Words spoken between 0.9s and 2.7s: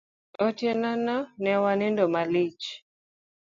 no, ne wanindo malich.